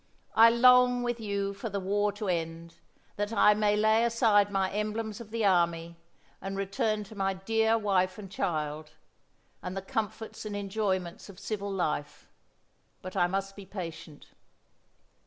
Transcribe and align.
I 0.33 0.49
long 0.49 1.03
with 1.03 1.19
you 1.19 1.53
for 1.53 1.69
the 1.69 1.79
war 1.79 2.11
to 2.13 2.27
end, 2.27 2.77
that 3.17 3.31
I 3.31 3.53
may 3.53 3.75
lay 3.75 4.03
aside 4.03 4.49
my 4.49 4.71
emblems 4.71 5.21
of 5.21 5.29
the 5.29 5.45
army, 5.45 5.95
and 6.41 6.57
return 6.57 7.03
to 7.03 7.13
my 7.15 7.35
dear 7.35 7.77
wife 7.77 8.17
and 8.17 8.27
child, 8.31 8.93
and 9.61 9.77
the 9.77 9.81
comforts 9.83 10.43
and 10.43 10.55
enjoyments 10.55 11.29
of 11.29 11.39
civil 11.39 11.71
life, 11.71 12.27
but 13.03 13.15
I 13.15 13.27
must 13.27 13.55
be 13.55 13.67
patient." 13.67 14.29